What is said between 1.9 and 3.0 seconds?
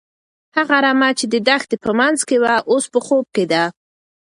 منځ کې وه، اوس په